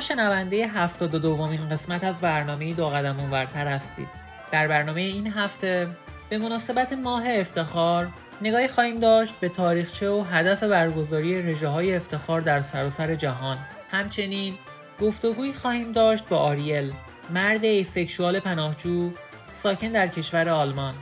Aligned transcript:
شنونده 0.00 0.66
هفتاد 0.66 1.14
و 1.14 1.18
دومین 1.18 1.68
قسمت 1.68 2.04
از 2.04 2.20
برنامه 2.20 2.74
دو 2.74 2.88
قدم 2.88 3.20
اونورتر 3.20 3.66
هستید. 3.66 4.08
در 4.52 4.68
برنامه 4.68 5.00
این 5.00 5.26
هفته 5.26 5.88
به 6.28 6.38
مناسبت 6.38 6.92
ماه 6.92 7.22
افتخار 7.26 8.08
نگاهی 8.42 8.68
خواهیم 8.68 9.00
داشت 9.00 9.34
به 9.40 9.48
تاریخچه 9.48 10.10
و 10.10 10.24
هدف 10.30 10.62
برگزاری 10.62 11.42
رژه 11.42 11.68
های 11.68 11.96
افتخار 11.96 12.40
در 12.40 12.60
سراسر 12.60 13.14
جهان. 13.14 13.58
همچنین 13.90 14.54
گفتگویی 15.00 15.52
خواهیم 15.52 15.92
داشت 15.92 16.28
با 16.28 16.38
آریل 16.38 16.92
مرد 17.30 17.64
asexual 17.64 18.40
پناهجو 18.40 19.10
ساکن 19.52 19.88
در 19.88 20.08
کشور 20.08 20.48
آلمان. 20.48 20.94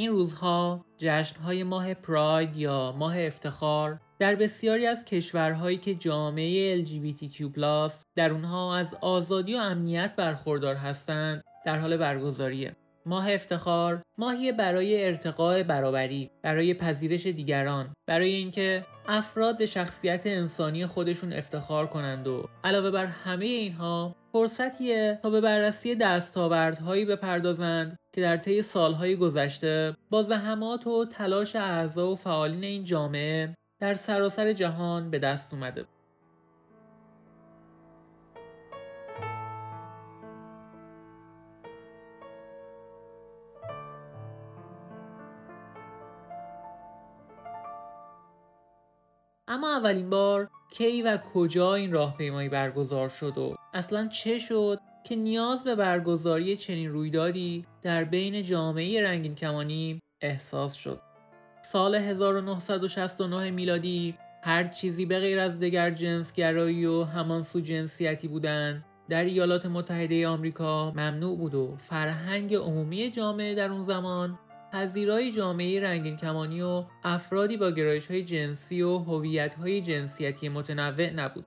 این 0.00 0.10
روزها 0.10 0.84
جشنهای 0.98 1.64
ماه 1.64 1.94
پراید 1.94 2.56
یا 2.56 2.94
ماه 2.98 3.20
افتخار 3.20 4.00
در 4.18 4.34
بسیاری 4.34 4.86
از 4.86 5.04
کشورهایی 5.04 5.76
که 5.76 5.94
جامعه 5.94 6.84
LGBTQ+ 6.84 7.58
در 8.16 8.30
اونها 8.30 8.76
از 8.76 8.96
آزادی 9.00 9.54
و 9.54 9.58
امنیت 9.58 10.16
برخوردار 10.16 10.74
هستند 10.74 11.42
در 11.64 11.78
حال 11.78 11.96
برگزاریه. 11.96 12.76
ماه 13.06 13.32
افتخار 13.32 14.02
ماهی 14.18 14.52
برای 14.52 15.04
ارتقاء 15.04 15.62
برابری، 15.62 16.30
برای 16.42 16.74
پذیرش 16.74 17.26
دیگران، 17.26 17.94
برای 18.06 18.30
اینکه 18.30 18.86
افراد 19.08 19.58
به 19.58 19.66
شخصیت 19.66 20.26
انسانی 20.26 20.86
خودشون 20.86 21.32
افتخار 21.32 21.86
کنند 21.86 22.28
و 22.28 22.48
علاوه 22.64 22.90
بر 22.90 23.06
همه 23.06 23.44
اینها 23.44 24.16
فرصتیه 24.32 25.18
تا 25.22 25.30
به 25.30 25.40
بررسی 25.40 25.94
دستاوردهایی 25.94 27.04
بپردازند 27.04 27.96
که 28.14 28.20
در 28.20 28.36
طی 28.36 28.62
سالهای 28.62 29.16
گذشته 29.16 29.96
با 30.10 30.22
زحمات 30.22 30.86
و 30.86 31.04
تلاش 31.04 31.56
اعضا 31.56 32.10
و 32.10 32.16
فعالین 32.16 32.64
این 32.64 32.84
جامعه 32.84 33.54
در 33.80 33.94
سراسر 33.94 34.52
جهان 34.52 35.10
به 35.10 35.18
دست 35.18 35.54
اومده. 35.54 35.84
اما 49.50 49.76
اولین 49.76 50.10
بار 50.10 50.48
کی 50.70 51.02
و 51.02 51.18
کجا 51.34 51.74
این 51.74 51.92
راهپیمایی 51.92 52.48
برگزار 52.48 53.08
شد 53.08 53.38
و 53.38 53.56
اصلا 53.74 54.06
چه 54.06 54.38
شد 54.38 54.78
که 55.04 55.16
نیاز 55.16 55.64
به 55.64 55.74
برگزاری 55.74 56.56
چنین 56.56 56.90
رویدادی 56.90 57.64
در 57.82 58.04
بین 58.04 58.42
جامعه 58.42 59.02
رنگین 59.02 59.34
کمانی 59.34 60.00
احساس 60.20 60.74
شد. 60.74 61.00
سال 61.62 61.94
1969 61.94 63.50
میلادی 63.50 64.14
هر 64.42 64.64
چیزی 64.64 65.06
به 65.06 65.18
غیر 65.18 65.38
از 65.38 65.60
دگر 65.60 65.90
جنس 65.90 66.32
گرایی 66.32 66.86
و 66.86 67.04
همانسو 67.04 67.60
جنسیتی 67.60 68.28
بودن 68.28 68.84
در 69.08 69.24
ایالات 69.24 69.66
متحده 69.66 70.28
آمریکا 70.28 70.90
ممنوع 70.90 71.38
بود 71.38 71.54
و 71.54 71.76
فرهنگ 71.78 72.54
عمومی 72.54 73.10
جامعه 73.10 73.54
در 73.54 73.70
اون 73.70 73.84
زمان 73.84 74.38
پذیرای 74.72 75.32
جامعه 75.32 75.80
رنگین 75.80 76.16
کمانی 76.16 76.62
و 76.62 76.84
افرادی 77.04 77.56
با 77.56 77.70
گرایش 77.70 78.10
های 78.10 78.24
جنسی 78.24 78.82
و 78.82 78.98
هویت 78.98 79.54
های 79.54 79.80
جنسیتی 79.80 80.48
متنوع 80.48 81.10
نبود. 81.10 81.46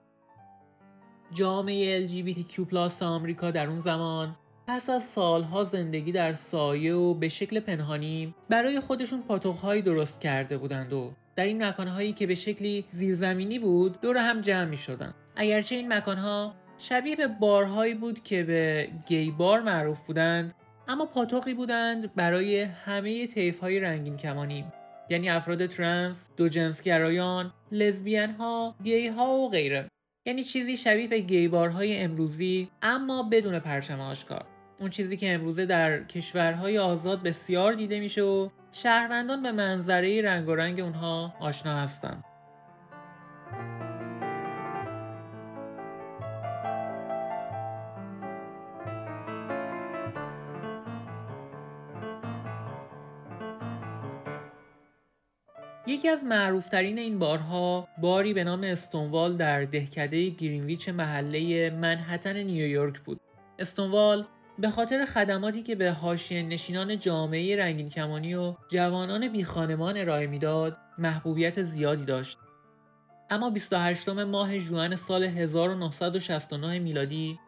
جامعه 1.32 2.08
LGBTQ+ 2.08 2.76
آمریکا 3.02 3.52
در 3.52 3.68
اون 3.68 3.80
زمان 3.80 4.36
پس 4.68 4.90
از 4.90 5.04
سالها 5.04 5.64
زندگی 5.64 6.12
در 6.12 6.34
سایه 6.34 6.94
و 6.94 7.14
به 7.14 7.30
شکل 7.30 7.60
پنهانی 7.60 8.36
برای 8.50 8.80
خودشون 8.80 9.22
پاتوقهایی 9.22 9.82
درست 9.82 10.22
کرده 10.22 10.58
بودند 10.58 10.94
و 10.94 11.14
در 11.36 11.46
این 11.46 11.64
مکانهایی 11.64 12.14
که 12.14 12.28
به 12.28 12.36
شکلی 12.36 12.86
زیرزمینی 12.92 13.60
بود 13.60 14.02
دور 14.02 14.18
هم 14.18 14.42
جمع 14.42 14.66
می 14.66 14.78
شدن. 14.78 15.14
اگرچه 15.36 15.76
این 15.76 15.94
مکانها 15.94 16.54
شبیه 16.78 17.16
به 17.16 17.28
بارهایی 17.28 17.94
بود 17.94 18.24
که 18.24 18.44
به 18.44 18.90
گی 19.08 19.32
بار 19.32 19.62
معروف 19.62 20.02
بودند 20.02 20.54
اما 20.88 21.06
پاتوقی 21.06 21.54
بودند 21.54 22.16
برای 22.16 22.62
همه 22.62 23.28
طیف 23.28 23.60
های 23.60 23.80
رنگین 23.80 24.18
کمانی 24.18 24.66
یعنی 25.10 25.30
افراد 25.30 25.66
ترنس، 25.66 26.30
دو 26.38 26.50
لزبین 27.72 28.32
ها، 28.32 28.76
گی 28.84 29.08
ها 29.08 29.34
و 29.34 29.50
غیره. 29.50 29.88
یعنی 30.26 30.44
چیزی 30.44 30.78
شبیه 30.78 31.08
به 31.08 31.20
گیبارهای 31.20 32.02
امروزی 32.02 32.70
اما 32.82 33.24
بدون 33.24 33.60
پرچم 33.60 34.00
آشکار. 34.00 34.46
اون 34.80 34.90
چیزی 34.90 35.18
که 35.18 35.34
امروزه 35.34 35.66
در 35.66 36.04
کشورهای 36.04 36.78
آزاد 36.78 37.24
بسیار 37.24 37.74
دیده 37.74 38.00
میشه 38.00 38.22
و 38.22 38.50
شهروندان 38.72 39.44
به 39.44 39.52
منظره 39.52 40.22
رنگ 40.22 40.50
و 40.50 40.56
رنگ 40.56 40.80
اونها 40.80 41.34
آشنا 41.40 41.76
هستند. 41.76 42.24
یکی 56.04 56.10
از 56.10 56.24
معروفترین 56.24 56.98
این 56.98 57.20
بارها 57.20 57.88
باری 57.98 58.34
به 58.34 58.44
نام 58.44 58.64
استونوال 58.64 59.38
در 59.38 59.64
دهکده 59.64 60.30
گرینویچ 60.30 60.90
محله 60.90 61.70
منحتن 61.70 62.38
نیویورک 62.38 63.00
بود. 63.00 63.22
استونوال 63.60 64.26
به 64.60 64.70
خاطر 64.70 65.06
خدماتی 65.06 65.62
که 65.64 65.76
به 65.76 65.92
حاشیه 65.92 66.44
نشینان 66.44 67.00
جامعه 67.00 67.56
رنگین 67.56 67.90
کمانی 67.90 68.36
و 68.36 68.56
جوانان 68.68 69.28
بیخانمان 69.28 69.98
ارائه 69.98 70.28
می‌داد 70.28 70.78
محبوبیت 70.98 71.62
زیادی 71.62 72.06
داشت. 72.06 72.38
اما 73.30 73.50
28 73.50 74.10
ماه 74.10 74.58
ژوئن 74.58 74.96
سال 74.96 75.24
1969 75.24 76.80
میلادی 76.80 77.40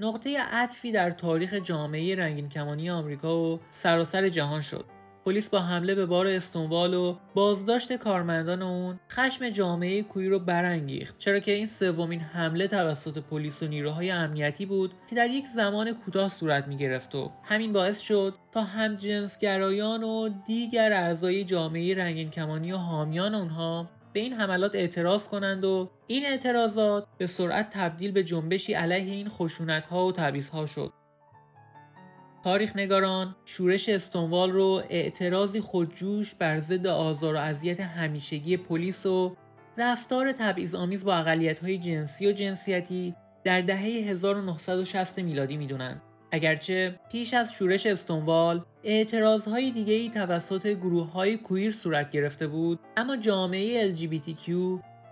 نقطه 0.00 0.38
عطفی 0.38 0.92
در 0.92 1.10
تاریخ 1.10 1.54
جامعه 1.54 2.16
رنگین 2.16 2.48
کمانی 2.48 2.90
آمریکا 2.90 3.40
و 3.40 3.60
سراسر 3.70 4.28
جهان 4.28 4.60
شد. 4.60 4.97
پلیس 5.24 5.48
با 5.48 5.60
حمله 5.60 5.94
به 5.94 6.06
بار 6.06 6.26
استونوال 6.26 6.94
و 6.94 7.16
بازداشت 7.34 7.92
کارمندان 7.92 8.62
اون 8.62 9.00
خشم 9.10 9.50
جامعه 9.50 10.02
کوی 10.02 10.28
رو 10.28 10.38
برانگیخت. 10.38 11.18
چرا 11.18 11.38
که 11.38 11.52
این 11.52 11.66
سومین 11.66 12.20
حمله 12.20 12.66
توسط 12.66 13.18
پلیس 13.18 13.62
و 13.62 13.66
نیروهای 13.66 14.10
امنیتی 14.10 14.66
بود 14.66 14.92
که 15.10 15.16
در 15.16 15.30
یک 15.30 15.46
زمان 15.46 15.92
کوتاه 15.92 16.28
صورت 16.28 16.68
می 16.68 16.76
گرفت 16.76 17.14
و 17.14 17.32
همین 17.42 17.72
باعث 17.72 18.00
شد 18.00 18.34
تا 18.52 18.62
همجنسگرایان 18.62 20.02
و 20.02 20.28
دیگر 20.46 20.92
اعضای 20.92 21.44
جامعه 21.44 21.94
رنگین 21.94 22.30
کمانی 22.30 22.72
و 22.72 22.76
حامیان 22.76 23.34
اونها 23.34 23.88
به 24.12 24.20
این 24.20 24.32
حملات 24.32 24.74
اعتراض 24.74 25.28
کنند 25.28 25.64
و 25.64 25.90
این 26.06 26.26
اعتراضات 26.26 27.06
به 27.18 27.26
سرعت 27.26 27.70
تبدیل 27.70 28.12
به 28.12 28.22
جنبشی 28.22 28.74
علیه 28.74 29.14
این 29.14 29.28
خشونت 29.28 29.86
ها 29.86 30.06
و 30.06 30.12
تبعیض 30.12 30.50
ها 30.50 30.66
شد. 30.66 30.92
تاریخ 32.44 32.76
نگاران 32.76 33.36
شورش 33.44 33.88
استونوال 33.88 34.52
رو 34.52 34.82
اعتراضی 34.88 35.60
خودجوش 35.60 36.34
بر 36.34 36.58
ضد 36.58 36.86
آزار 36.86 37.34
و 37.34 37.38
اذیت 37.38 37.80
همیشگی 37.80 38.56
پلیس 38.56 39.06
و 39.06 39.36
رفتار 39.78 40.32
تبعیض 40.32 40.74
آمیز 40.74 41.04
با 41.04 41.14
های 41.62 41.78
جنسی 41.78 42.26
و 42.26 42.32
جنسیتی 42.32 43.14
در 43.44 43.60
دهه 43.60 43.82
1960 43.82 45.18
میلادی 45.18 45.56
می‌دونند. 45.56 46.02
اگرچه 46.32 47.00
پیش 47.10 47.34
از 47.34 47.52
شورش 47.52 47.86
استونوال 47.86 48.64
اعتراضهای 48.84 49.70
دیگه 49.70 49.94
ای 49.94 50.08
توسط 50.08 50.66
گروه 50.66 51.12
های 51.12 51.36
کویر 51.36 51.72
صورت 51.72 52.10
گرفته 52.10 52.46
بود 52.46 52.80
اما 52.96 53.16
جامعه 53.16 53.94
LGBTQ 53.94 54.50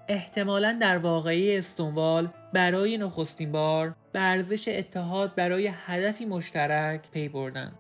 احتمالا 0.09 0.79
در 0.81 0.99
واقعی 0.99 1.57
استونوال 1.57 2.29
برای 2.57 2.99
نخستین 2.99 3.53
بار 3.53 3.95
به 4.13 4.21
ارزش 4.21 4.69
اتحاد 4.69 5.35
برای 5.35 5.71
هدفی 5.73 6.25
مشترک 6.25 7.11
پی 7.11 7.29
بردن. 7.29 7.73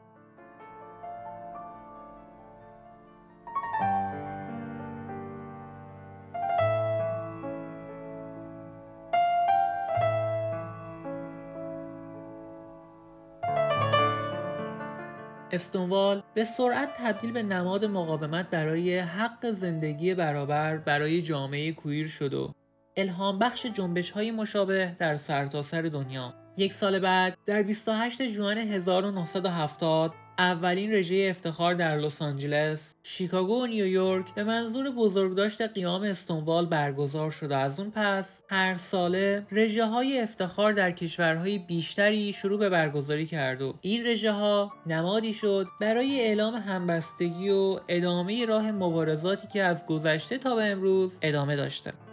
استنوال 15.52 16.22
به 16.34 16.44
سرعت 16.44 16.88
تبدیل 16.94 17.32
به 17.32 17.42
نماد 17.42 17.84
مقاومت 17.84 18.50
برای 18.50 18.98
حق 18.98 19.50
زندگی 19.50 20.14
برابر 20.14 20.76
برای 20.76 21.22
جامعه 21.22 21.72
کویر 21.72 22.06
شد 22.06 22.34
و 22.34 22.52
الهام 22.98 23.38
بخش 23.38 23.66
جنبش 23.66 24.10
های 24.10 24.30
مشابه 24.30 24.96
در 24.98 25.16
سرتاسر 25.16 25.82
سر 25.82 25.88
دنیا 25.88 26.34
یک 26.56 26.72
سال 26.72 26.98
بعد 26.98 27.38
در 27.46 27.62
28 27.62 28.22
جوان 28.22 28.58
1970 28.58 30.14
اولین 30.38 30.92
رژه 30.92 31.26
افتخار 31.30 31.74
در 31.74 31.96
لس 31.96 32.22
آنجلس، 32.22 32.94
شیکاگو 33.02 33.62
و 33.62 33.66
نیویورک 33.66 34.34
به 34.34 34.44
منظور 34.44 34.90
بزرگداشت 34.90 35.62
قیام 35.62 36.02
استونوال 36.02 36.66
برگزار 36.66 37.30
شد 37.30 37.52
از 37.52 37.80
اون 37.80 37.90
پس 37.90 38.42
هر 38.50 38.76
ساله 38.76 39.46
رژه 39.52 39.86
های 39.86 40.20
افتخار 40.20 40.72
در 40.72 40.90
کشورهای 40.90 41.58
بیشتری 41.58 42.32
شروع 42.32 42.58
به 42.58 42.68
برگزاری 42.68 43.26
کرد 43.26 43.62
و 43.62 43.74
این 43.80 44.06
رژه 44.06 44.32
ها 44.32 44.72
نمادی 44.86 45.32
شد 45.32 45.66
برای 45.80 46.20
اعلام 46.20 46.54
همبستگی 46.54 47.50
و 47.50 47.80
ادامه 47.88 48.46
راه 48.46 48.70
مبارزاتی 48.70 49.48
که 49.48 49.62
از 49.62 49.86
گذشته 49.86 50.38
تا 50.38 50.54
به 50.54 50.64
امروز 50.64 51.18
ادامه 51.22 51.56
داشته. 51.56 52.05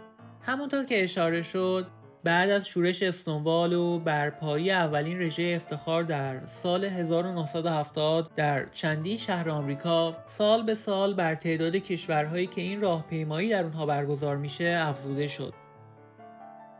همونطور 0.46 0.84
که 0.84 1.02
اشاره 1.02 1.42
شد 1.42 1.86
بعد 2.24 2.50
از 2.50 2.68
شورش 2.68 3.02
استونوال 3.02 3.72
و 3.72 3.98
برپایی 3.98 4.70
اولین 4.70 5.22
رژه 5.22 5.52
افتخار 5.56 6.02
در 6.02 6.46
سال 6.46 6.84
1970 6.84 8.34
در 8.34 8.66
چندی 8.72 9.18
شهر 9.18 9.50
آمریکا 9.50 10.16
سال 10.26 10.62
به 10.62 10.74
سال 10.74 11.14
بر 11.14 11.34
تعداد 11.34 11.76
کشورهایی 11.76 12.46
که 12.46 12.60
این 12.60 12.80
راهپیمایی 12.80 13.50
در 13.50 13.62
اونها 13.62 13.86
برگزار 13.86 14.36
میشه 14.36 14.78
افزوده 14.80 15.26
شد. 15.26 15.54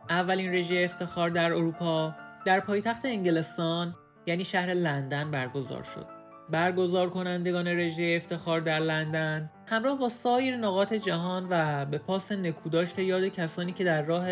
اولین 0.09 0.53
رژه 0.53 0.81
افتخار 0.85 1.29
در 1.29 1.53
اروپا 1.53 2.15
در 2.45 2.59
پایتخت 2.59 3.05
انگلستان 3.05 3.95
یعنی 4.25 4.43
شهر 4.43 4.73
لندن 4.73 5.31
برگزار 5.31 5.83
شد. 5.83 6.14
برگزار 6.49 7.09
کنندگان 7.09 7.67
رژه 7.67 8.13
افتخار 8.17 8.61
در 8.61 8.79
لندن 8.79 9.49
همراه 9.65 9.99
با 9.99 10.09
سایر 10.09 10.57
نقاط 10.57 10.93
جهان 10.93 11.47
و 11.49 11.85
به 11.85 11.97
پاس 11.97 12.31
نکوداشت 12.31 12.99
یاد 12.99 13.23
کسانی 13.23 13.71
که 13.71 13.83
در 13.83 14.01
راه 14.01 14.25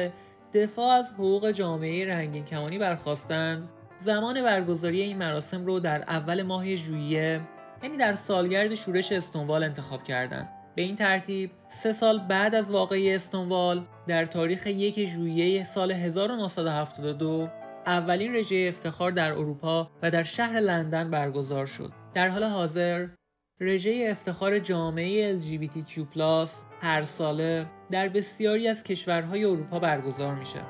دفاع 0.53 0.91
از 0.91 1.11
حقوق 1.11 1.51
جامعه 1.51 2.07
رنگین 2.07 2.45
کمانی 2.45 2.77
برخواستند 2.77 3.69
زمان 3.99 4.41
برگزاری 4.41 5.01
این 5.01 5.17
مراسم 5.17 5.65
رو 5.65 5.79
در 5.79 6.01
اول 6.01 6.41
ماه 6.41 6.75
ژوئیه 6.75 7.41
یعنی 7.83 7.97
در 7.97 8.15
سالگرد 8.15 8.75
شورش 8.75 9.11
استونوال 9.11 9.63
انتخاب 9.63 10.03
کردند. 10.03 10.49
به 10.75 10.81
این 10.81 10.95
ترتیب 10.95 11.51
سه 11.69 11.91
سال 11.91 12.19
بعد 12.19 12.55
از 12.55 12.71
واقعی 12.71 13.15
استونوال 13.15 13.85
در 14.07 14.25
تاریخ 14.25 14.67
یک 14.67 15.05
ژوئیه 15.05 15.63
سال 15.63 15.91
1972 15.91 17.49
اولین 17.85 18.35
رژه 18.35 18.65
افتخار 18.69 19.11
در 19.11 19.31
اروپا 19.31 19.91
و 20.01 20.11
در 20.11 20.23
شهر 20.23 20.59
لندن 20.59 21.09
برگزار 21.09 21.65
شد. 21.65 22.02
در 22.13 22.29
حال 22.29 22.43
حاضر 22.43 23.07
رژه 23.59 24.07
افتخار 24.11 24.59
جامعه 24.59 25.39
LGBTQ+ 25.39 26.17
هر 26.81 27.03
ساله 27.03 27.65
در 27.91 28.09
بسیاری 28.09 28.67
از 28.67 28.83
کشورهای 28.83 29.45
اروپا 29.45 29.79
برگزار 29.79 30.35
میشه. 30.35 30.61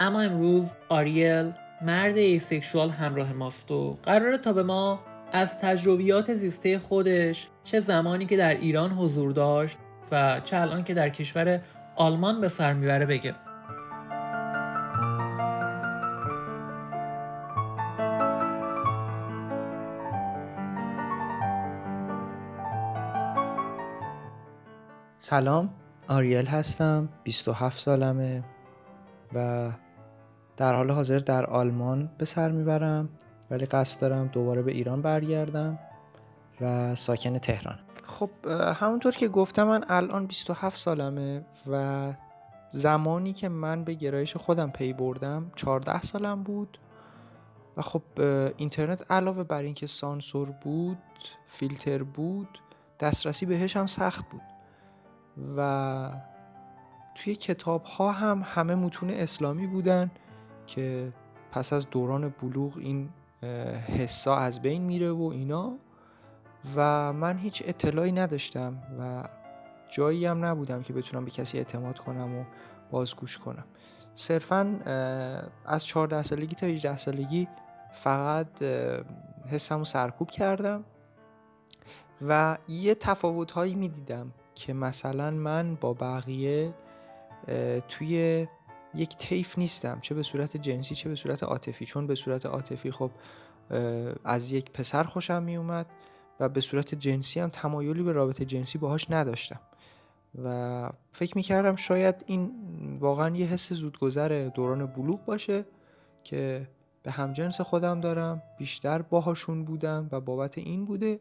اما 0.00 0.20
امروز 0.20 0.74
آریل 0.88 1.52
مرد 1.84 2.16
asexual 2.16 2.90
همراه 2.90 3.32
ماست 3.32 3.70
و 3.70 3.98
قراره 4.02 4.38
تا 4.38 4.52
به 4.52 4.62
ما 4.62 5.00
از 5.32 5.58
تجربیات 5.58 6.34
زیسته 6.34 6.78
خودش 6.78 7.48
چه 7.64 7.80
زمانی 7.80 8.26
که 8.26 8.36
در 8.36 8.54
ایران 8.54 8.90
حضور 8.90 9.32
داشت 9.32 9.78
و 10.12 10.40
چه 10.44 10.60
الان 10.60 10.84
که 10.84 10.94
در 10.94 11.08
کشور 11.08 11.60
آلمان 11.96 12.40
به 12.40 12.48
سر 12.48 12.72
می‌بره 12.72 13.06
بگه. 13.06 13.34
سلام 25.18 25.70
آریل 26.08 26.46
هستم 26.46 27.08
27 27.24 27.78
سالمه 27.78 28.44
و 29.34 29.70
در 30.56 30.74
حال 30.74 30.90
حاضر 30.90 31.18
در 31.18 31.46
آلمان 31.46 32.10
به 32.18 32.24
سر 32.24 32.50
می‌برم 32.50 33.08
ولی 33.50 33.66
قصد 33.66 34.00
دارم 34.00 34.26
دوباره 34.26 34.62
به 34.62 34.72
ایران 34.72 35.02
برگردم 35.02 35.78
و 36.60 36.94
ساکن 36.94 37.38
تهران. 37.38 37.78
خب 38.02 38.30
همونطور 38.76 39.12
که 39.12 39.28
گفتم 39.28 39.64
من 39.64 39.84
الان 39.88 40.26
27 40.26 40.78
سالمه 40.78 41.44
و 41.70 42.12
زمانی 42.70 43.32
که 43.32 43.48
من 43.48 43.84
به 43.84 43.94
گرایش 43.94 44.36
خودم 44.36 44.70
پی 44.70 44.92
بردم 44.92 45.50
14 45.56 46.00
سالم 46.02 46.42
بود 46.42 46.78
و 47.76 47.82
خب 47.82 48.02
اینترنت 48.56 49.12
علاوه 49.12 49.42
بر 49.42 49.62
اینکه 49.62 49.86
سانسور 49.86 50.50
بود 50.50 50.98
فیلتر 51.46 52.02
بود 52.02 52.58
دسترسی 53.00 53.46
بهش 53.46 53.76
هم 53.76 53.86
سخت 53.86 54.24
بود 54.30 54.42
و 55.56 56.10
توی 57.14 57.34
کتاب 57.34 57.84
ها 57.84 58.12
هم 58.12 58.42
همه 58.44 58.74
متون 58.74 59.10
اسلامی 59.10 59.66
بودن. 59.66 60.10
که 60.66 61.12
پس 61.52 61.72
از 61.72 61.90
دوران 61.90 62.28
بلوغ 62.28 62.76
این 62.78 63.10
حسا 63.98 64.36
از 64.36 64.62
بین 64.62 64.82
میره 64.82 65.10
و 65.10 65.22
اینا 65.22 65.72
و 66.76 67.12
من 67.12 67.38
هیچ 67.38 67.62
اطلاعی 67.66 68.12
نداشتم 68.12 68.78
و 69.00 69.28
جایی 69.88 70.26
هم 70.26 70.44
نبودم 70.44 70.82
که 70.82 70.92
بتونم 70.92 71.24
به 71.24 71.30
کسی 71.30 71.58
اعتماد 71.58 71.98
کنم 71.98 72.38
و 72.38 72.44
بازگوش 72.90 73.38
کنم. 73.38 73.64
صرفا 74.14 74.80
از 75.66 75.86
14 75.86 76.22
سالگی 76.22 76.54
تا 76.54 76.66
18 76.66 76.96
سالگی 76.96 77.48
فقط 77.92 78.62
حسم 79.50 79.78
رو 79.78 79.84
سرکوب 79.84 80.30
کردم 80.30 80.84
و 82.28 82.58
یه 82.68 82.94
تفاوت 82.94 83.52
هایی 83.52 83.74
می 83.74 83.88
دیدم 83.88 84.32
که 84.54 84.72
مثلا 84.72 85.30
من 85.30 85.74
با 85.74 85.92
بقیه 85.92 86.74
توی 87.88 88.46
یک 88.94 89.16
تیف 89.16 89.58
نیستم 89.58 89.98
چه 90.00 90.14
به 90.14 90.22
صورت 90.22 90.56
جنسی 90.56 90.94
چه 90.94 91.08
به 91.08 91.16
صورت 91.16 91.42
عاطفی. 91.42 91.84
چون 91.84 92.06
به 92.06 92.14
صورت 92.14 92.46
عاطفی 92.46 92.90
خب 92.90 93.10
از 94.24 94.52
یک 94.52 94.70
پسر 94.70 95.02
خوشم 95.04 95.42
می 95.42 95.56
اومد 95.56 95.86
و 96.40 96.48
به 96.48 96.60
صورت 96.60 96.94
جنسی 96.94 97.40
هم 97.40 97.48
تمایلی 97.48 98.02
به 98.02 98.12
رابطه 98.12 98.44
جنسی 98.44 98.78
باهاش 98.78 99.10
نداشتم. 99.10 99.60
و 100.44 100.90
فکر 101.12 101.36
می‌کردم 101.36 101.76
شاید 101.76 102.24
این 102.26 102.50
واقعا 103.00 103.36
یه 103.36 103.46
حس 103.46 103.72
زودگذر 103.72 104.50
دوران 104.54 104.86
بلوغ 104.86 105.24
باشه 105.24 105.66
که 106.24 106.68
به 107.02 107.10
همجنس 107.10 107.60
خودم 107.60 108.00
دارم 108.00 108.42
بیشتر 108.58 109.02
باهاشون 109.02 109.64
بودم 109.64 110.08
و 110.12 110.20
بابت 110.20 110.58
این 110.58 110.84
بوده. 110.84 111.20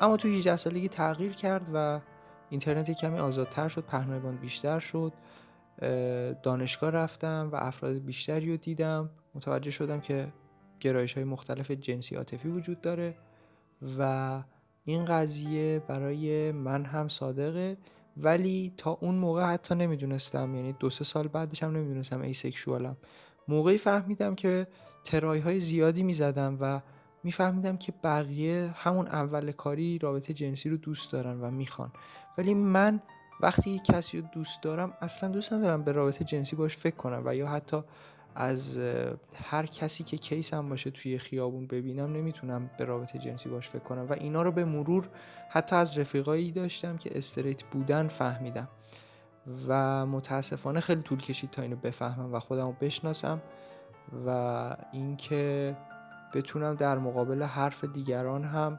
اما 0.00 0.16
تو 0.16 0.28
18 0.28 0.56
سالگی 0.56 0.88
تغییر 0.88 1.32
کرد 1.32 1.70
و 1.74 2.00
اینترنت 2.50 2.90
کمی 2.90 3.18
آزادتر 3.18 3.68
شد 3.68 3.84
پهنای 3.84 4.36
بیشتر 4.36 4.78
شد. 4.78 5.12
دانشگاه 6.42 6.90
رفتم 6.90 7.48
و 7.52 7.56
افراد 7.56 7.98
بیشتری 7.98 8.50
رو 8.50 8.56
دیدم. 8.56 9.10
متوجه 9.34 9.70
شدم 9.70 10.00
که 10.00 10.32
گرایش 10.80 11.14
های 11.14 11.24
مختلف 11.24 11.70
جنسی 11.70 12.14
عاطفی 12.14 12.48
وجود 12.48 12.80
داره 12.80 13.14
و 13.98 14.42
این 14.84 15.04
قضیه 15.04 15.82
برای 15.88 16.52
من 16.52 16.84
هم 16.84 17.08
صادقه. 17.08 17.76
ولی 18.16 18.74
تا 18.76 18.90
اون 18.90 19.14
موقع 19.14 19.42
حتی 19.42 19.74
نمی‌دونستم 19.74 20.54
یعنی 20.54 20.72
دو 20.72 20.90
سه 20.90 21.04
سال 21.04 21.28
بعدش 21.28 21.62
هم 21.62 21.76
نمی‌دونستم 21.76 22.20
ای 22.20 22.32
سکشوالم 22.32 22.96
موقعی 23.48 23.78
فهمیدم 23.78 24.34
که 24.34 24.66
ترای 25.04 25.40
های 25.40 25.60
زیادی 25.60 26.02
می‌زدم 26.02 26.58
و 26.60 26.80
میفهمیدم 27.24 27.76
که 27.76 27.92
بقیه 28.04 28.74
همون 28.74 29.06
اول 29.06 29.52
کاری 29.52 29.98
رابطه 29.98 30.34
جنسی 30.34 30.68
رو 30.70 30.76
دوست 30.76 31.12
دارن 31.12 31.40
و 31.40 31.50
می‌خوان. 31.50 31.92
ولی 32.38 32.54
من 32.54 33.02
وقتی 33.40 33.78
کسی 33.78 34.20
رو 34.20 34.26
دوست 34.32 34.62
دارم 34.62 34.92
اصلا 35.00 35.28
دوست 35.28 35.52
ندارم 35.52 35.82
به 35.82 35.92
رابطه 35.92 36.24
جنسی 36.24 36.56
باش 36.56 36.76
فکر 36.76 36.96
کنم 36.96 37.22
و 37.24 37.34
یا 37.34 37.48
حتی 37.48 37.82
از 38.34 38.78
هر 39.44 39.66
کسی 39.66 40.04
که 40.04 40.16
کیسم 40.16 40.68
باشه 40.68 40.90
توی 40.90 41.18
خیابون 41.18 41.66
ببینم 41.66 42.12
نمی‌تونم 42.12 42.70
به 42.78 42.84
رابطه 42.84 43.18
جنسی 43.18 43.48
باش 43.48 43.68
فکر 43.68 43.82
کنم. 43.82 44.06
و 44.08 44.12
اینا 44.12 44.42
رو 44.42 44.52
به 44.52 44.64
مرور 44.64 45.08
حتی 45.48 45.76
از 45.76 45.98
رفیقایی 45.98 46.52
داشتم 46.52 46.96
که 46.96 47.18
استریت 47.18 47.62
بودن 47.64 48.08
فهمیدم. 48.08 48.68
و 49.68 50.06
متاسفانه 50.06 50.80
خیلی 50.80 51.00
طول 51.00 51.18
کشید 51.18 51.50
تا 51.50 51.62
اینو 51.62 51.76
بفهمم 51.76 52.34
و 52.34 52.38
خودم 52.38 52.66
رو 52.66 52.76
بشناسم 52.80 53.42
و 54.26 54.76
اینکه 54.92 55.76
بتونم 56.34 56.74
در 56.74 56.98
مقابل 56.98 57.42
حرف 57.42 57.84
دیگران 57.84 58.44
هم 58.44 58.78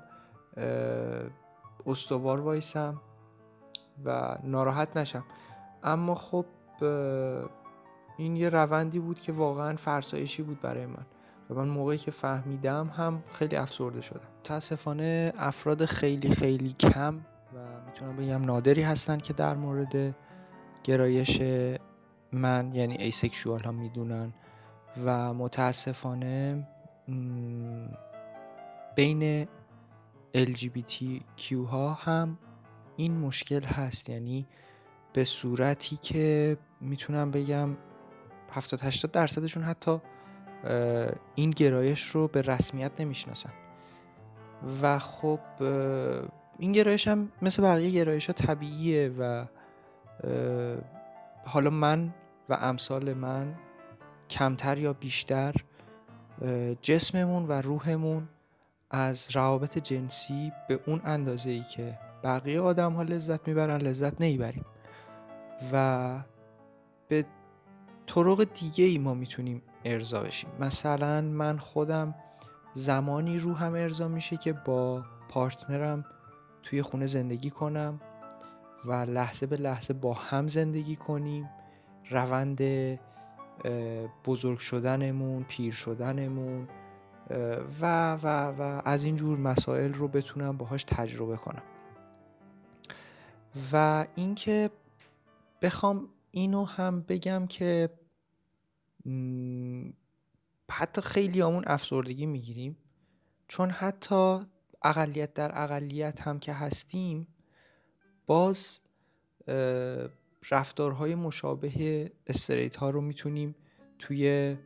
استوار 1.86 2.39
وایسم. 2.39 3.01
و 4.06 4.38
ناراحت 4.44 4.98
نشم. 4.98 5.24
اما 5.84 6.15
خب 6.15 6.46
این 8.18 8.36
یه 8.36 8.50
روندی 8.50 9.00
بود 9.00 9.20
که 9.20 9.32
واقعا 9.32 9.75
فرسایشی 9.75 10.44
بود 10.44 10.62
برای 10.62 10.86
من. 10.86 11.06
و 11.50 11.53
من 11.53 11.68
موقعی 11.68 11.98
که 11.98 12.12
فهمیدم 12.12 12.88
هم 12.88 13.24
خیلی 13.27 13.56
افسرده 13.56 14.01
شدم. 14.01 14.27
متاسفانه 14.39 15.34
افراد 15.38 15.86
خیلی 15.86 16.29
خیلی 16.29 16.75
کم 16.79 17.15
و 17.56 17.58
می‌تونم 17.86 18.15
بگم 18.15 18.41
نادری 18.41 18.82
هستن 18.82 19.18
که 19.18 19.34
در 19.34 19.56
مورد 19.56 20.15
گرایش 20.84 21.41
من 22.32 22.74
یعنی 22.74 22.96
ایسکشوال 22.96 23.60
ها 23.60 23.72
می‌دونن. 23.72 24.34
و 25.06 25.34
متاسفانه 25.34 26.68
بین 28.96 29.48
LGBTQ 30.36 31.53
ها 31.70 31.94
هم 31.94 32.38
این 33.00 33.18
مشکل 33.18 33.63
هست. 33.63 34.10
یعنی 34.10 34.48
به 35.13 35.24
صورتی 35.24 35.98
که 35.98 36.58
می‌تونم 36.82 37.32
بگم 37.32 37.70
70 38.51 38.79
80 38.84 39.12
درصدشون 39.12 39.63
حتی 39.63 40.00
این 41.36 41.50
گرایش 41.50 42.03
رو 42.03 42.27
به 42.27 42.41
رسمیت 42.41 43.01
نمی‌شناسن. 43.01 43.53
و 44.82 45.00
خب 45.00 45.39
این 46.60 46.72
گرایش 46.72 47.08
هم 47.08 47.32
مثل 47.41 47.63
بقیه 47.63 47.91
گرایش 47.91 48.27
ها 48.27 48.34
طبیعیه 48.34 49.10
و 49.20 49.46
حالا 51.46 51.70
من 51.70 52.13
و 52.50 52.53
امثال 52.53 53.13
من 53.13 53.56
کمتر 54.29 54.77
یا 54.77 54.94
بیشتر 54.94 55.56
جسممون 56.82 57.48
و 57.48 57.51
روحمون 57.51 58.29
از 58.91 59.36
روابط 59.36 59.77
جنسی 59.77 60.51
به 60.68 60.79
اون 60.86 61.01
اندازه 61.06 61.50
ای 61.50 61.62
که 61.62 62.09
بقیه 62.23 62.61
آدم 62.61 62.93
ها 62.93 63.03
لذت 63.03 63.47
می‌برن 63.47 63.77
لذت 63.77 64.21
نمی‌بریم. 64.21 64.65
و 65.73 66.19
به 67.07 67.25
طرق 68.07 68.43
دیگه 68.43 68.85
ای 68.85 68.97
ما 68.97 69.13
می‌تونیم 69.13 69.61
ارضا 69.85 70.21
بشیم. 70.21 70.49
مثلا 70.59 71.21
من 71.21 71.57
خودم 71.57 72.15
زمانی 72.73 73.38
روحم 73.38 73.73
ارضا 73.73 74.07
میشه 74.07 74.38
که 74.38 74.53
با 74.53 75.03
پارتنرم 75.29 76.05
توی 76.63 76.81
خونه 76.81 77.05
زندگی 77.05 77.49
کنم 77.49 78.01
و 78.85 78.93
لحظه 78.93 79.45
به 79.45 79.57
لحظه 79.57 79.93
با 79.93 80.13
هم 80.13 80.47
زندگی 80.47 80.95
کنیم. 80.95 81.49
روند 82.09 82.61
بزرگ 84.25 84.59
شدنمون 84.59 85.43
پیر 85.43 85.73
شدنمون 85.73 86.67
و 87.81 88.13
و 88.13 88.27
و 88.47 88.81
از 88.85 89.03
این 89.03 89.15
جور 89.15 89.38
مسائل 89.38 89.93
رو 89.93 90.07
بتونم 90.07 90.57
باهاش 90.57 90.83
تجربه 90.83 91.38
کنم. 91.38 91.63
و 93.72 94.06
اینکه 94.15 94.70
بخوام 95.62 96.10
اینو 96.32 96.65
هم 96.65 97.01
بگم 97.01 97.48
که 97.48 97.89
حتی 100.72 101.01
خیلی 101.01 101.41
همون 101.41 101.63
افسردگی 101.68 102.25
می‌گیریم. 102.25 102.77
چون 103.48 103.70
حتی 103.70 104.39
اقلیت 104.84 105.34
در 105.34 105.63
اقلیت 105.63 106.22
هم 106.22 106.39
که 106.39 106.53
هستیم 106.53 107.27
باز 108.27 108.79
رفتارهای 110.51 111.15
مشابه 111.15 112.12
استریت 112.27 112.75
ها 112.75 112.89
رو 112.89 113.01
می‌تونیم 113.01 113.56
توی 114.00 114.58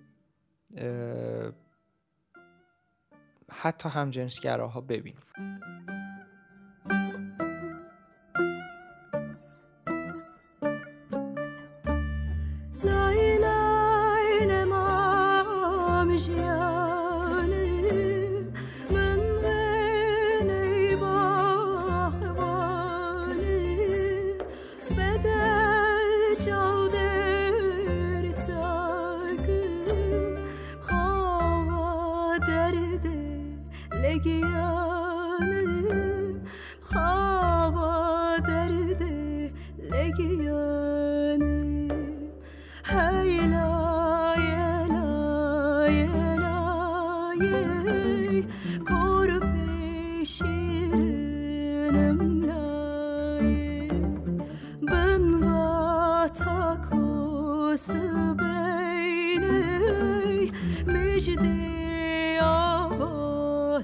حتی 3.52 3.90
همجنسگراها 3.90 4.82
ببینیم. 4.82 5.24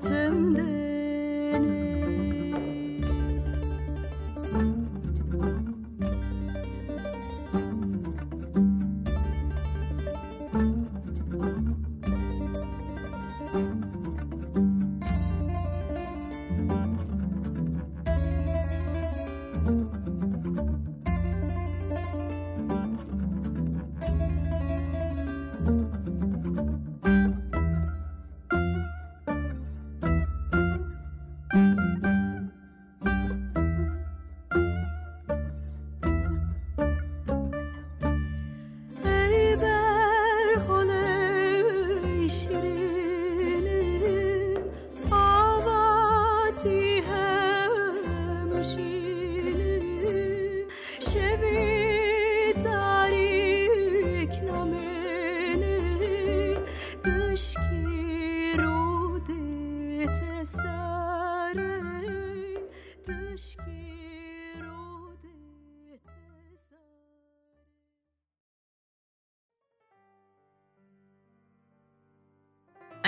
Saatimde 0.01 0.78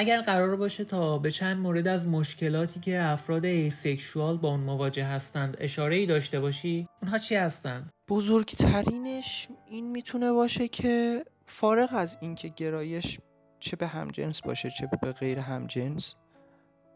اگر 0.02 0.22
قرار 0.22 0.56
باشه 0.56 0.86
تا 0.86 1.18
به 1.18 1.32
چند 1.32 1.58
مورد 1.58 1.88
از 1.88 2.08
مشکلاتی 2.08 2.80
که 2.80 3.02
افراد 3.02 3.46
asexual 3.46 4.38
با 4.38 4.50
اون 4.50 4.60
مواجه 4.60 5.06
هستند 5.06 5.58
اشاره 5.60 5.96
ای 5.96 6.06
داشته 6.06 6.40
باشی 6.40 6.88
اونها 7.02 7.18
چی 7.18 7.36
هستند؟ 7.36 7.92
بزرگترینش 8.10 9.48
این 9.66 9.92
می‌تونه 9.92 10.32
باشه 10.32 10.68
که 10.68 11.26
فارغ 11.46 11.90
از 11.94 12.18
اینکه 12.22 12.48
گرایش 12.48 13.20
چه 13.60 13.76
به 13.76 13.88
همجنس 13.88 14.42
باشه 14.42 14.70
چه 14.70 14.90
به 15.02 15.12
غیر 15.12 15.40
همجنس 15.40 16.16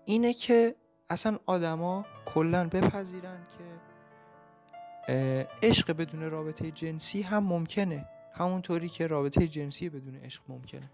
اینه 0.05 0.33
که 0.33 0.75
اصلا 1.09 1.39
آدما 1.45 2.05
کلا 2.25 2.67
بپذیرن 2.67 3.45
که 3.57 5.47
عشق 5.63 5.91
بدون 5.91 6.29
رابطه 6.31 6.71
جنسی 6.71 7.21
هم 7.21 7.43
ممکنه. 7.43 8.05
همونطوری 8.33 8.89
که 8.89 9.07
رابطه 9.07 9.47
جنسی 9.47 9.89
بدون 9.89 10.15
عشق 10.15 10.41
ممکنه. 10.49 10.89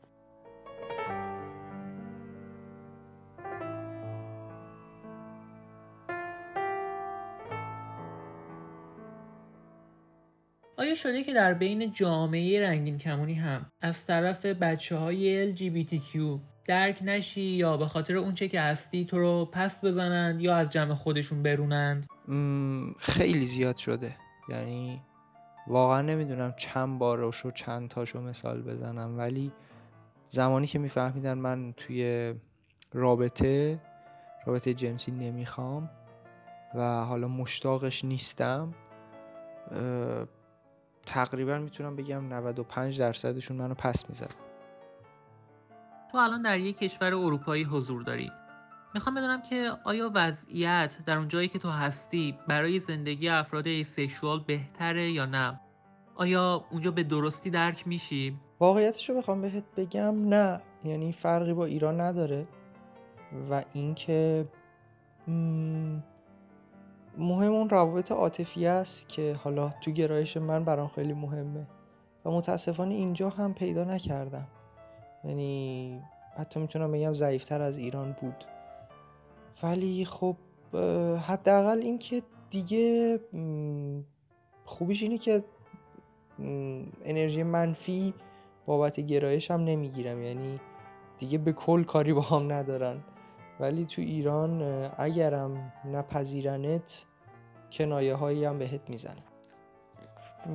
آیا 10.92 10.98
شده 10.98 11.24
که 11.24 11.34
در 11.34 11.54
بین 11.54 11.94
جامعه 11.94 12.68
رنگین 12.68 12.98
کمونی 12.98 13.34
هم 13.34 13.66
از 13.82 14.06
طرف 14.06 14.46
بچه 14.46 14.98
های 14.98 15.54
LGBTQ 15.56 16.20
درک 16.66 17.00
نشی 17.02 17.42
یا 17.42 17.78
به 17.78 17.86
خاطر 17.86 18.16
اونچه 18.18 18.48
که 18.48 18.62
هستی 18.62 19.06
تو 19.06 19.20
رو 19.20 19.46
پس 19.46 19.86
بزنند 19.86 20.42
یا 20.42 20.56
از 20.56 20.70
جمع 20.70 20.94
خودشون 20.94 21.44
برونند؟ 21.44 22.08
خیلی 22.98 23.46
زیاد 23.46 23.76
شده 23.76 24.16
یعنی 24.50 25.02
واقعا 25.68 26.02
نمی‌دونم 26.02 26.54
چند 26.58 27.00
بارش 27.00 27.46
و 27.46 27.52
چند 27.52 27.90
تاشو 27.90 28.22
مثال 28.22 28.62
بزنم 28.62 29.18
ولی 29.18 29.52
زمانی 30.28 30.68
که 30.68 30.80
میفهمیدن 30.80 31.34
من 31.34 31.74
توی 31.78 32.34
رابطه 32.94 33.80
رابطه 34.46 34.74
جنسی 34.74 35.12
نمی‌خوام 35.12 35.90
و 36.76 37.06
حالا 37.06 37.28
مشتاقش 37.28 38.06
نیستم 38.06 38.74
تقریبا 41.06 41.58
می‌تونم 41.58 41.96
بگم 41.96 42.34
95 42.34 43.00
درصدشون 43.00 43.58
منو 43.58 43.74
پس 43.74 44.10
می‌زد 44.10 44.36
تو 46.12 46.18
الان 46.18 46.42
در 46.42 46.60
یک 46.60 46.78
کشور 46.78 47.14
اروپایی 47.14 47.64
حضور 47.64 48.04
داری. 48.04 48.32
می‌خوام 48.94 49.16
بدونم 49.16 49.42
که 49.42 49.72
آیا 49.84 50.12
وضعیت 50.14 50.98
در 51.06 51.18
اون 51.18 51.28
جایی 51.28 51.48
که 51.48 51.60
تو 51.60 51.70
هستی 51.70 52.38
برای 52.48 52.80
زندگی 52.80 53.30
افراد 53.30 53.84
سکشوال 53.84 54.40
بهتره 54.40 55.12
یا 55.12 55.26
نه؟ 55.26 55.60
آیا 56.16 56.66
اونجا 56.72 56.92
به 56.92 57.04
درستی 57.04 57.50
درک 57.50 57.88
میشی؟ 57.88 58.38
واقعیتش 58.60 59.10
رو 59.10 59.18
بخوام 59.18 59.42
بهت 59.42 59.64
بگم 59.78 60.28
نه. 60.30 60.62
یعنی 60.84 61.12
فرقی 61.12 61.54
با 61.54 61.66
ایران 61.66 62.02
نداره. 62.02 62.48
و 63.50 63.64
اینکه 63.74 64.48
مهم 67.18 67.52
اون 67.52 67.70
روابط 67.70 68.12
عاطفی 68.12 68.68
است 68.68 69.10
که 69.10 69.34
حالا 69.44 69.70
تو 69.70 69.92
گرایش 69.92 70.38
من 70.38 70.64
برام 70.64 70.88
خیلی 70.88 71.14
مهمه. 71.14 71.68
و 72.26 72.32
متاسفانه 72.32 72.96
اینجا 72.96 73.30
هم 73.30 73.54
پیدا 73.54 73.84
نکردم. 73.84 74.48
یعنی 75.24 76.02
حتی 76.38 76.60
می‌تونم 76.60 76.92
بگم 76.92 77.14
ضعیفتر 77.14 77.62
از 77.62 77.78
ایران 77.78 78.16
بود. 78.22 78.46
ولی 79.64 80.06
خب 80.06 80.36
حداقل 81.28 81.80
اینکه 81.82 82.22
دیگه 82.50 83.20
خوبیش 84.66 85.04
اینه 85.04 85.18
که 85.18 85.44
انرژی 87.06 87.44
منفی 87.44 88.14
بابت 88.66 89.00
گرایش 89.00 89.52
هم 89.52 89.64
نمی‌گیرم. 89.64 90.22
یعنی 90.24 90.60
دیگه 91.18 91.38
به 91.38 91.54
کل 91.54 91.84
کاری 91.84 92.14
با 92.14 92.22
هم 92.22 92.52
ندارن. 92.52 93.04
ولی 93.62 93.86
تو 93.86 94.02
ایران 94.02 94.62
اگرم 94.98 95.74
نپذیرنت 95.86 97.06
کنایه 97.72 98.16
هایی 98.16 98.46
هم 98.46 98.60
بهت 98.60 98.90
می‌زنه 98.90 99.24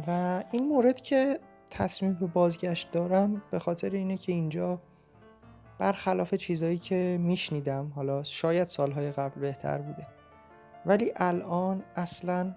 و 0.07 0.43
این 0.53 0.69
مورد 0.69 1.01
که 1.01 1.41
تصمیم 1.71 2.15
به 2.15 2.27
بازگشت 2.27 2.91
دارم 2.91 3.43
به 3.51 3.59
خاطر 3.59 3.91
اینه 3.91 4.17
که 4.17 4.33
اینجا 4.33 4.81
برخلاف 5.79 6.35
چیزایی 6.35 6.79
که 6.79 7.19
میشنیدم 7.21 7.93
حالا 7.95 8.23
شاید 8.23 8.69
سالهای 8.69 9.13
قبل 9.13 9.41
بهتر 9.41 9.79
بوده. 9.79 10.07
ولی 10.87 11.13
الان 11.17 11.83
اصلا 11.97 12.55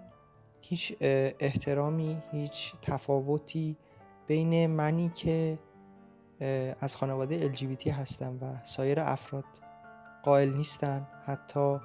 هیچ 0.62 0.96
احترامی 1.39 2.22
هیچ 2.32 2.74
تفاوتی 2.82 3.77
بین 4.27 4.68
منی 4.68 5.10
که 5.10 5.60
از 6.79 6.96
خانواده 6.96 7.53
LGBT 7.53 7.88
هستم 7.88 8.38
و 8.41 8.63
سایر 8.63 9.00
افراد 9.00 9.46
قائل 10.23 10.53
نیستن. 10.53 11.07
حتی 11.25 11.77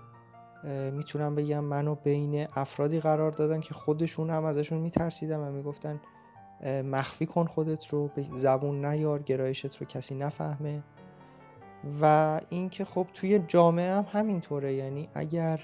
می‌تونم 0.92 1.34
بگم 1.34 1.64
منو 1.64 1.94
بین 1.94 2.46
افرادی 2.56 3.00
قرار 3.00 3.30
دادن 3.30 3.60
که 3.60 3.74
خودشون 3.74 4.30
هم 4.30 4.44
ازشون 4.44 4.78
میترسیدم 4.78 5.40
و 5.40 5.50
می‌گفتن 5.50 6.00
مخفی 6.66 7.26
کن 7.26 7.44
خودت 7.44 7.86
رو 7.86 8.08
به 8.08 8.26
زبون 8.32 8.84
نیار 8.84 9.22
گرایشت 9.22 9.76
رو 9.76 9.86
کسی 9.86 10.14
نفهمه. 10.14 10.82
و 12.00 12.40
اینکه 12.48 12.84
خب 12.84 13.06
توی 13.14 13.38
جامعه 13.38 13.94
هم 13.94 14.06
همینطوره. 14.12 14.74
یعنی 14.74 15.08
اگر 15.14 15.60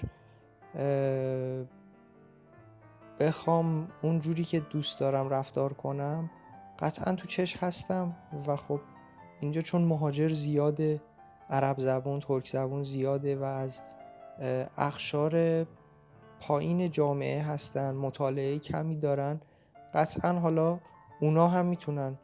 بخوام 3.19 3.87
اونجوری 4.01 4.43
که 4.43 4.59
دوست 4.59 4.99
دارم 4.99 5.29
رفتار 5.29 5.73
کنم 5.73 6.29
قطعا 6.79 7.15
تو 7.15 7.27
چش 7.27 7.57
هستم 7.57 8.15
و 8.47 8.55
خب 8.55 8.79
اینجا 9.39 9.61
چون 9.61 9.81
مهاجر 9.81 10.29
زیاده 10.29 11.01
عرب 11.51 11.79
زبون 11.79 12.19
ترک 12.19 12.47
زبون 12.47 12.83
زیاده 12.83 13.35
و 13.35 13.43
از 13.43 13.81
اخشار 14.77 15.65
پایین 16.39 16.91
جامعه 16.91 17.41
هستن 17.41 17.95
مطالعه 17.95 18.59
کمی 18.59 18.95
دارن. 18.95 19.41
قطعا 19.93 20.33
حالا 20.33 20.79
اونا 21.19 21.47
هم 21.47 21.65
می‌تونن 21.65 22.17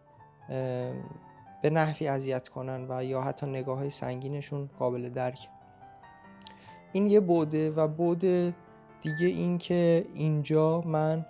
به 1.62 1.70
نحوی 1.70 2.08
اذیت 2.08 2.48
کنن 2.48 2.86
و 2.90 3.04
یا 3.04 3.22
حتی 3.22 3.48
نگاه 3.48 3.78
های 3.78 3.90
سنگینشون 3.90 4.70
قابل 4.80 5.10
درک. 5.10 5.50
این 6.92 7.08
یه 7.08 7.20
بوده 7.20 7.72
و 7.72 7.88
بوده 7.88 8.54
دیگه 9.02 9.28
این 9.28 9.58
که 9.58 10.06
اینجا 10.14 10.82
من 10.82 11.26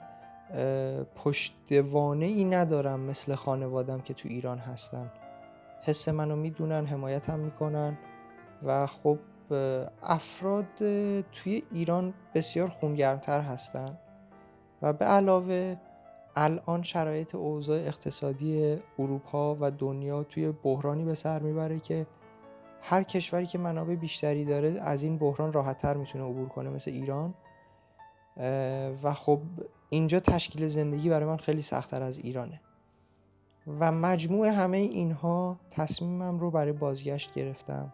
پشتوانه 1.16 2.26
ای 2.26 2.44
ندارم 2.44 3.00
مثل 3.00 3.36
خانوادم 3.36 4.02
که 4.02 4.14
تو 4.14 4.30
ایران 4.30 4.58
هستن. 4.58 5.12
حس 5.82 6.10
منو 6.10 6.36
می‌دونن 6.36 6.86
حمایت 6.86 7.30
هم 7.30 7.40
می‌کنن 7.40 7.98
و 8.63 8.88
خب 8.88 9.20
افراد 10.04 10.66
توی 11.32 11.63
ایران 11.72 12.13
بسیار 12.34 12.68
خونگرمتر 12.68 13.42
هستن 13.42 13.98
و 14.82 14.94
به 14.94 15.06
علاوه 15.06 15.76
الان 16.36 16.84
شرایط 16.84 17.36
اوضاع 17.36 17.78
اقتصادی 17.78 18.78
اروپا 19.00 19.58
و 19.60 19.72
دنیا 19.72 20.24
توی 20.24 20.52
بحرانی 20.52 21.04
به 21.04 21.13
سر 21.13 21.40
می‌بره 21.40 21.80
که 21.80 22.08
هر 22.82 23.04
کشوری 23.04 23.46
که 23.46 23.58
منابع 23.58 23.96
بیشتری 23.96 24.46
داره 24.46 24.70
از 24.82 25.04
این 25.04 25.18
بحران 25.18 25.54
راحتتر 25.54 25.94
می‌تونه 25.94 26.24
عبور 26.24 26.48
کنه 26.48 26.70
مثل 26.70 26.92
ایران. 26.92 27.34
و 29.04 29.13
خب 29.13 29.40
اینجا 29.90 30.20
تشکیل 30.20 30.68
زندگی 30.68 31.10
برای 31.10 31.26
من 31.26 31.38
خیلی 31.38 31.62
سختتر 31.62 32.04
از 32.04 32.20
ایرانه. 32.20 32.62
و 33.68 33.92
مجموع 33.92 34.48
همه 34.48 34.78
اینها 34.78 35.60
تصمیمم 35.72 36.40
رو 36.40 36.52
برای 36.52 36.72
بازگشت 36.72 37.34
گرفتم 37.34 37.94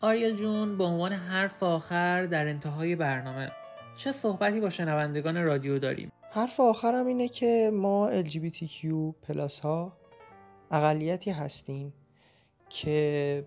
آریل 0.00 0.36
جون 0.36 0.78
به 0.78 0.84
عنوان 0.84 1.12
حرف 1.12 1.62
آخر 1.62 2.26
در 2.26 2.46
انتهای 2.48 2.96
برنامه 2.96 3.50
چه 3.96 4.12
صحبتی 4.12 4.60
با 4.60 4.68
شنوندگان 4.68 5.44
رادیو 5.44 5.78
داریم؟ 5.78 6.12
حرف 6.30 6.60
آخرم 6.60 7.06
اینه 7.06 7.28
که 7.28 7.70
ما 7.74 8.10
LGBTQ 8.22 8.86
پلاس 9.22 9.60
ها 9.60 9.99
اقلیتی 10.70 11.30
هستیم 11.30 11.92
که 12.68 13.44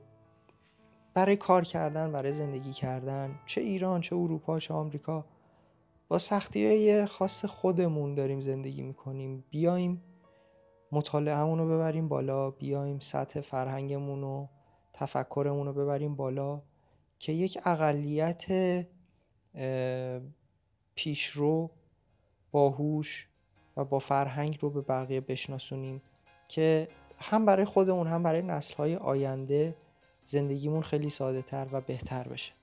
برای 1.13 1.35
کار 1.35 1.63
کردن 1.63 2.11
برای 2.11 2.33
زندگی 2.33 2.73
کردن 2.73 3.39
چه 3.45 3.61
ایران 3.61 4.01
چه 4.01 4.15
اروپا 4.15 4.59
چه 4.59 4.73
آمریکا 4.73 5.25
با 6.07 6.17
سختی 6.17 6.67
های 6.67 7.05
خاص 7.05 7.45
خودمون 7.45 8.15
داریم 8.15 8.41
زندگی 8.41 8.81
می‌کنیم. 8.81 9.43
بیایم 9.49 10.03
مطالعهمون 10.91 11.59
رو 11.59 11.67
ببریم 11.67 12.07
بالا 12.07 12.51
بیایم 12.51 12.99
سطح 12.99 13.41
فرهنگمون 13.41 14.23
و 14.23 14.47
تفکرمون 14.93 15.67
رو 15.67 15.73
ببریم 15.73 16.15
بالا 16.15 16.61
که 17.19 17.31
یک 17.31 17.59
اقلیت 17.65 18.45
پیشرو 20.95 21.71
باهوش 22.51 23.27
و 23.77 23.85
با 23.85 23.99
فرهنگ 23.99 24.57
رو 24.61 24.69
به 24.69 24.81
بقیه 24.81 25.21
بشناسونیم 25.21 26.01
که 26.47 26.87
هم 27.23 27.45
برای 27.45 27.65
خودمون 27.65 28.07
هم 28.07 28.23
برای 28.23 28.41
نسلهای 28.41 28.95
آینده 28.95 29.75
زندگیمون 30.23 30.81
خیلی 30.81 31.09
ساده 31.09 31.41
تر 31.41 31.67
و 31.71 31.81
بهتر 31.81 32.27
بشه. 32.27 32.53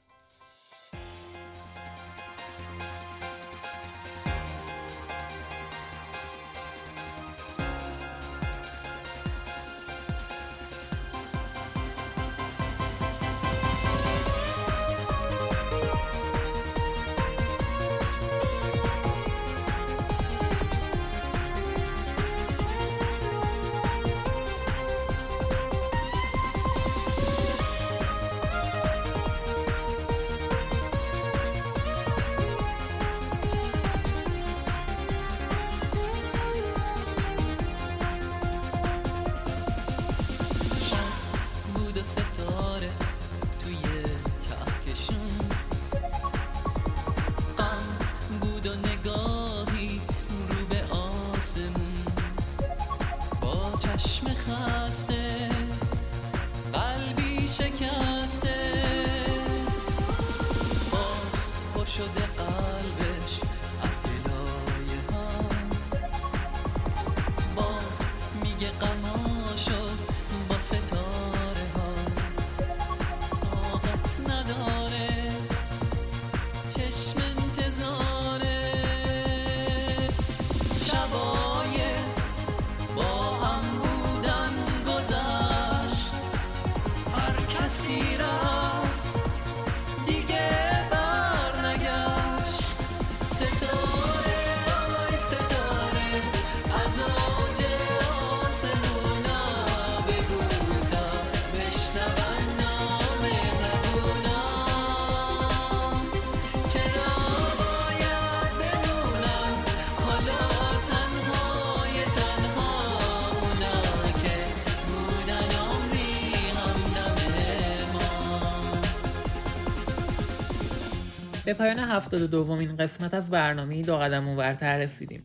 به 121.50 121.54
پایان 121.54 121.78
هفتاد 121.78 122.22
و 122.22 122.26
دومین 122.26 122.76
قسمت 122.76 123.14
از 123.14 123.30
برنامه 123.30 123.82
دو 123.82 123.96
قدم 123.96 124.28
اونورتر 124.28 124.78
رسیدیم. 124.78 125.22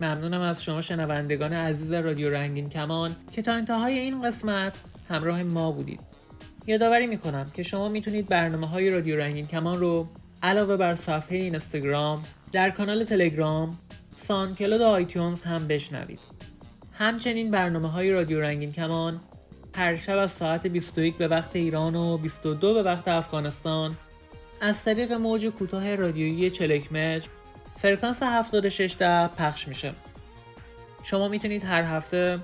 ممنونم 0.00 0.40
از 0.40 0.64
شما 0.64 0.80
شنوندگان 0.80 1.52
عزیز 1.52 1.92
رادیو 1.92 2.30
رنگین 2.30 2.68
کمان 2.68 3.16
که 3.32 3.42
تا 3.42 3.52
انتهای 3.52 3.98
این 3.98 4.22
قسمت 4.22 4.76
همراه 5.08 5.42
ما 5.42 5.72
بودید. 5.72 6.00
یادآوری 6.66 7.06
می‌کنم 7.06 7.50
که 7.54 7.62
شما 7.62 7.88
می‌تونید 7.88 8.28
برنامه 8.28 8.66
های 8.66 8.90
رادیو 8.90 9.16
رنگین 9.16 9.46
کمان 9.46 9.80
رو 9.80 10.08
علاوه 10.42 10.76
بر 10.76 10.94
صفحه 10.94 11.38
اینستاگرام 11.38 12.24
در 12.52 12.70
کانال 12.70 13.04
تلگرام 13.04 13.78
سانکلود 14.16 14.80
و 14.80 14.84
آیتیونز 14.84 15.42
هم 15.42 15.66
بشنوید. 15.66 16.20
همچنین 16.92 17.50
برنامه 17.50 17.90
های 17.90 18.12
رادیو 18.12 18.40
رنگین 18.40 18.72
کمان 18.72 19.20
هر 19.74 19.96
شب 19.96 20.18
از 20.18 20.30
ساعت 20.30 20.66
21 20.66 21.16
به 21.16 21.28
وقت 21.28 21.56
ایران 21.56 21.94
و 21.94 22.18
22 22.18 22.74
به 22.74 22.82
وقت 22.82 23.08
افغانستان 23.08 23.96
از 24.64 24.84
طریق 24.84 25.12
موج 25.12 25.46
کوتاه 25.46 25.94
رادیویی 25.94 26.50
چلک 26.50 26.92
متر 26.92 27.28
فرکانس 27.76 28.22
76 28.22 28.96
ده 28.98 29.26
پخش 29.28 29.68
میشه. 29.68 29.92
شما 31.02 31.28
می‌تونید 31.28 31.64
هر 31.64 31.82
هفته 31.82 32.38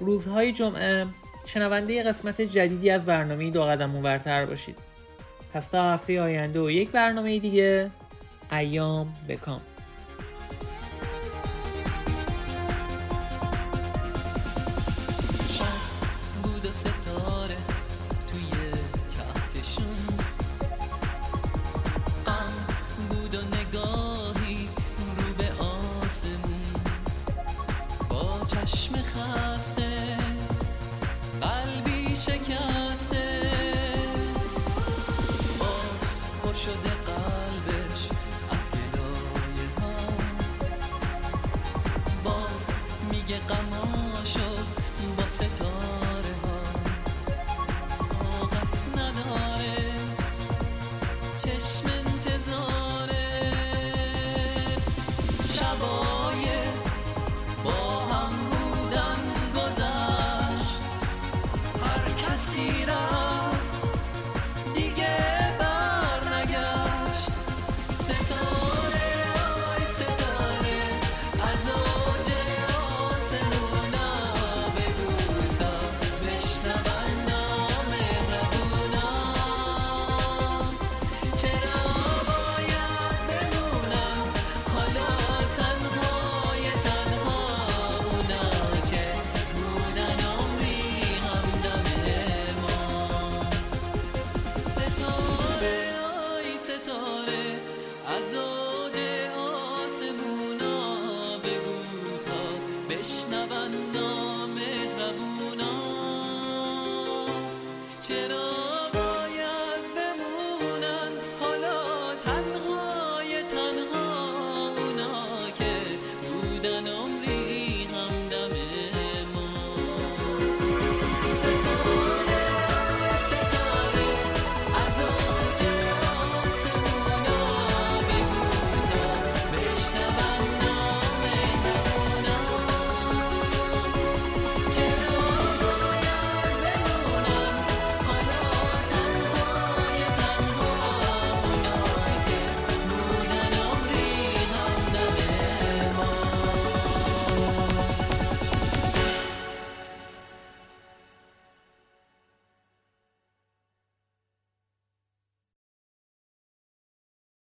روزهای 0.00 0.52
جمعه 0.52 1.06
شنونده 1.46 2.02
قسمت 2.02 2.40
جدیدی 2.40 2.90
از 2.90 3.06
برنامه 3.06 3.50
دو 3.50 3.62
قدم 3.62 3.94
اونورتر 3.94 4.46
باشید. 4.46 4.76
پس 5.54 5.68
تا 5.68 5.92
هفته 5.92 6.20
آینده 6.20 6.60
و 6.60 6.70
یک 6.70 6.90
برنامه 6.90 7.38
دیگه 7.38 7.90
ایام 8.52 9.14
بکام. 9.28 9.60